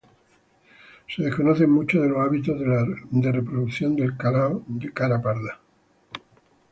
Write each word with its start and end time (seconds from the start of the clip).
Se 1.07 1.21
desconocen 1.21 1.69
muchos 1.69 2.01
de 2.01 2.09
los 2.09 2.17
hábitos 2.25 2.57
de 2.59 3.31
reproducción 3.31 3.95
del 3.95 4.17
cálao 4.17 4.63
de 4.65 4.91
cara 4.91 5.21
parda. 5.21 5.59